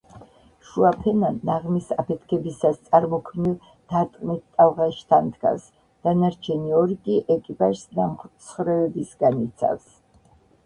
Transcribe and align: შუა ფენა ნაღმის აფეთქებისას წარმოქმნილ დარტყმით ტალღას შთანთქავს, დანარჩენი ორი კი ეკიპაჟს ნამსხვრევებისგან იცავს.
შუა 0.67 0.91
ფენა 1.01 1.27
ნაღმის 1.47 1.89
აფეთქებისას 2.03 2.79
წარმოქმნილ 2.87 3.51
დარტყმით 3.93 4.41
ტალღას 4.61 4.95
შთანთქავს, 5.01 5.67
დანარჩენი 6.07 6.73
ორი 6.79 6.97
კი 7.09 7.17
ეკიპაჟს 7.35 7.83
ნამსხვრევებისგან 8.01 9.39
იცავს. 9.45 9.87